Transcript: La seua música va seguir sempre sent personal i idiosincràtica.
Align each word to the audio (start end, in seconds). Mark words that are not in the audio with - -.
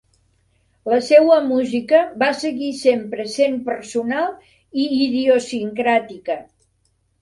La 0.93 0.97
seua 1.07 1.37
música 1.49 1.99
va 2.25 2.31
seguir 2.45 2.71
sempre 2.79 3.29
sent 3.37 3.63
personal 3.71 4.35
i 4.87 4.91
idiosincràtica. 5.07 6.45